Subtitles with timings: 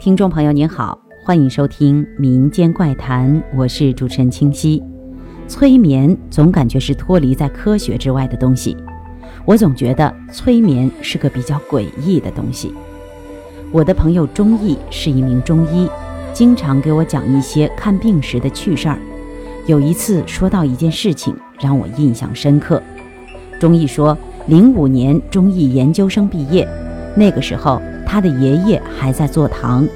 [0.00, 4.82] 听众朋友您好，欢迎收听《民间怪谈》，我是主持人清晰。
[5.46, 8.74] 催眠总感觉是脱离在科学之外的东西，
[9.44, 12.72] 我总觉得催眠是个比较诡异的东西。
[13.70, 15.86] 我的朋友钟毅是一名中医，
[16.32, 18.98] 经常给我讲一些看病时的趣事儿。
[19.66, 22.82] 有一次说到一件事情，让我印象深刻。
[23.58, 26.66] 钟毅说，零五年中医研究生毕业，
[27.14, 27.82] 那个时候。
[28.12, 29.86] 他的爷爷还在坐堂，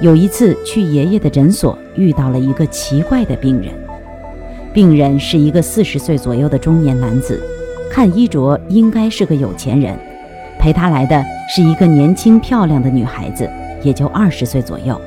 [0.00, 3.66] 有一次去爷爷的诊所，遇到了一个奇怪的病人。
[4.74, 7.40] 病人是一个四十岁左右的中年男子，
[7.88, 9.96] 看衣着应该是个有钱人。
[10.58, 11.24] 陪他来的
[11.54, 13.48] 是一个年轻漂亮的女孩子，
[13.84, 15.00] 也就二十岁左右。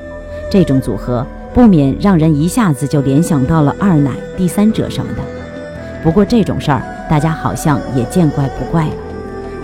[0.50, 5.20] 这种组合不免让人一下子就联想到了二奶、第三者什么的。
[6.02, 8.94] 不过这种事儿大家好像也见怪不怪了，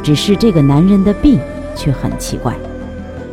[0.04, 1.40] 只是这个男人的病
[1.74, 2.54] 却很奇怪。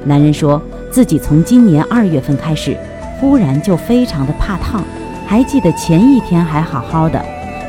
[0.07, 2.77] 男人说自己从今年二月份开始，
[3.19, 4.81] 忽然就非常的怕烫，
[5.27, 7.21] 还记得前一天还好好的。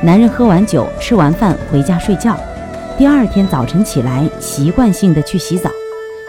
[0.04, 2.38] 男人喝完酒，吃完饭回家睡觉，
[2.96, 5.72] 第二天早晨起来，习惯性的去洗澡，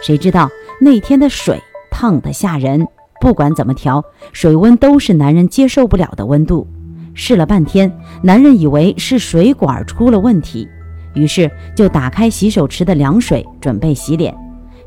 [0.03, 0.49] 谁知道
[0.81, 2.89] 那天的水烫得吓人，
[3.21, 6.67] 不管怎么调，水温都是男人接受不了的温度。
[7.13, 7.93] 试了半天，
[8.23, 10.67] 男人以为是水管出了问题，
[11.13, 14.35] 于是就打开洗手池的凉水，准备洗脸。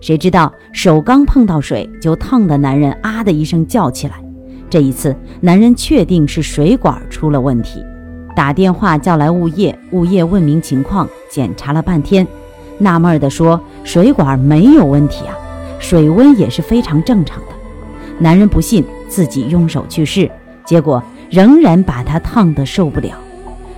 [0.01, 4.15] 谁知道手刚碰到水就烫的男人啊的一声叫起来。
[4.67, 7.83] 这一次，男人确定是水管出了问题，
[8.35, 12.25] 打电话叫来物业，物业问明情况，检查了半天，
[12.79, 15.37] 纳闷地说：“水管没有问题啊，
[15.77, 17.47] 水温也是非常正常的。”
[18.17, 20.31] 男人不信，自己用手去试，
[20.65, 23.11] 结果仍然把他烫得受不了。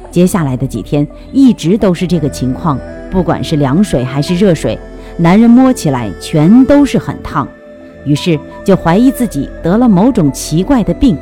[0.10, 2.80] 接下来的几天一直都是这个情况，
[3.12, 4.78] 不管是凉水还是热水。
[5.17, 7.47] 男人摸起来全都是很烫，
[8.03, 11.16] 于是就怀疑自己得了某种奇怪的病。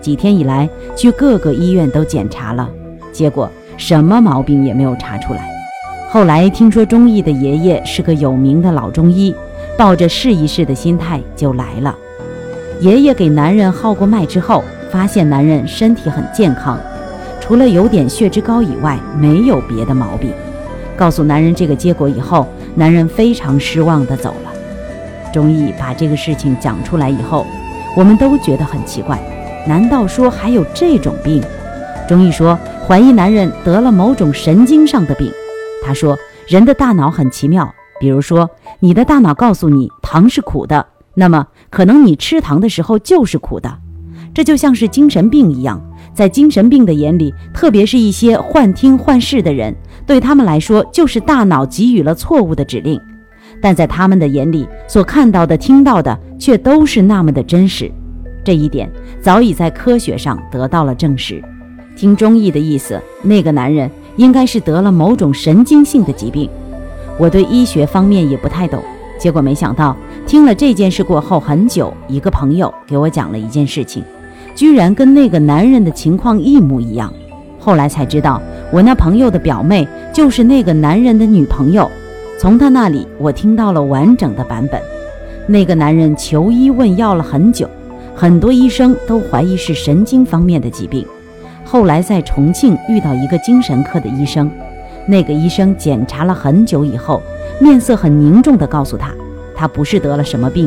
[0.00, 2.68] 几天以来，去各个医院都检查了，
[3.12, 5.46] 结果什么毛病也没有查出来。
[6.10, 9.34] 后来听说中医的爷爷是个有名的老中医，
[9.76, 11.94] 抱着试一试的心态就来了。
[12.80, 16.78] 爷爷给男人号过脉之后，发现男人身体很健康，
[17.40, 20.30] 除了有点血脂高以外，没有别的毛病。
[20.96, 22.46] 告诉男人这个结果以后。
[22.78, 24.52] 男人非常失望地走了。
[25.32, 27.44] 钟毅把这个事情讲出来以后，
[27.96, 29.18] 我们都觉得很奇怪，
[29.66, 31.42] 难道说还有这种病？
[32.08, 32.56] 钟毅说
[32.86, 35.28] 怀疑男人得了某种神经上的病。
[35.84, 37.68] 他说人的大脑很奇妙，
[37.98, 43.76] 比如说你的大脑告诉你糖是苦的，那么可能你吃糖的时候就是苦的。
[44.32, 45.82] 这就像是精神病一样，
[46.14, 49.74] 在精神病的眼里，特别是一些幻听幻视的人。
[50.08, 52.98] 对他们来说，就是大脑给予了错误的指令，
[53.60, 57.92] 但在他们的眼里，所看到的、听到的却都是那么的真实。
[58.42, 61.44] 这一点早已在科学上得到了证实。
[61.94, 66.48] 听中医的意思，那个男人应该是得了某种神经性的疾病。
[67.18, 68.82] 我对医学方面也不太懂，
[69.18, 69.94] 结果没想到，
[70.26, 74.02] 听了这件事过后很久，一个朋友给我讲了一件事情，
[74.54, 77.12] 居然跟那个男人的情况一模一样。
[77.68, 78.40] 后来才知道，
[78.72, 81.86] 我那朋友的表妹就是那个男人的女朋友。
[82.38, 84.80] 从他那里，我听到了完整的版本。
[85.46, 87.68] 那个男人求医问药了很久，
[88.14, 91.04] 很多医生都怀疑是神经方面的疾病。
[91.62, 94.50] 后来在重庆遇到一个精神科的医生，
[95.04, 97.20] 那个医生检查了很久以后，
[97.60, 99.12] 面色很凝重地告诉他，
[99.54, 100.66] 他不是得了什么病，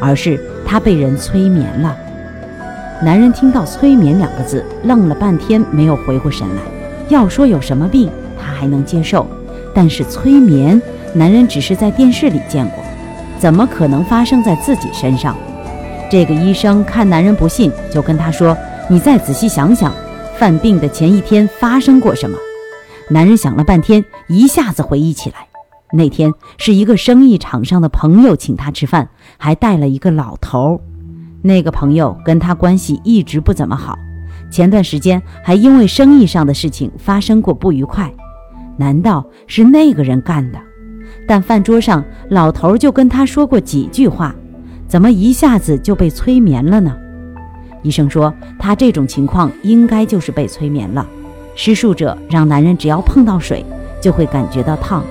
[0.00, 0.36] 而是
[0.66, 1.96] 他被人催眠了。
[3.02, 6.62] 男人听到“催眠”两个字，愣了半天，没有回过神来。
[7.08, 9.24] 要说有什么病，他还能接受；
[9.74, 10.80] 但是催眠，
[11.14, 12.84] 男人只是在电视里见过，
[13.38, 15.34] 怎么可能发生在自己身上？
[16.10, 18.54] 这个医生看男人不信，就跟他说
[18.86, 19.90] ：“你再仔细想想，
[20.36, 22.36] 犯病的前一天发生过什么？”
[23.08, 25.46] 男人想了半天，一下子回忆起来，
[25.94, 29.08] 那天是一个生意场上的朋友请他吃饭，
[29.38, 30.80] 还带了一个老头儿。
[31.42, 33.98] 那个朋友跟他关系一直不怎么好，
[34.50, 38.12] 前段时间还因为生意上的事情发生过不愉快。
[38.76, 40.58] 难道是那个人干的？
[41.26, 44.34] 但饭桌上老头就跟他说过几句话，
[44.88, 46.96] 怎么一下子就被催眠了呢？
[47.82, 51.06] 医生说他这种情况应该就是被催眠了。
[51.54, 53.64] 施术者让男人只要碰到水
[54.00, 55.02] 就会感觉到烫，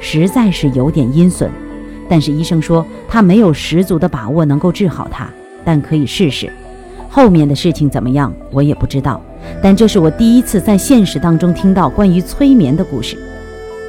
[0.00, 1.50] 实在是有点阴损。
[2.08, 5.28] 但是医生说他没有十足的把握能够治好他。
[5.66, 6.48] 但可以试试，
[7.10, 9.20] 后面的事情怎么样我也不知道。
[9.60, 13.18] 但这是我第一次在现实当中听到关于催眠的故事。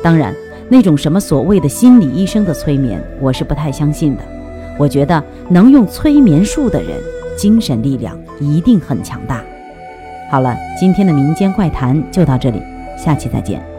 [0.04, 0.34] 当然，
[0.70, 4.24] 那种什么所谓的心理医生的催眠，我是不太相信的。
[4.78, 7.00] 我觉得能用催眠术的人，
[7.38, 9.44] 精神力量一定很强大。
[10.32, 12.60] 好了，今天的民间怪谈就到这里，
[12.98, 13.77] 下期再见。